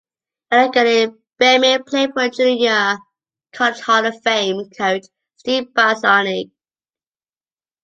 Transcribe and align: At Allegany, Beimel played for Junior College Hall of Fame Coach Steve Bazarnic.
At 0.49 0.71
Allegany, 0.71 1.15
Beimel 1.39 1.85
played 1.85 2.11
for 2.15 2.27
Junior 2.27 2.97
College 3.53 3.81
Hall 3.81 4.03
of 4.07 4.19
Fame 4.23 4.67
Coach 4.75 5.05
Steve 5.37 5.67
Bazarnic. 5.75 6.47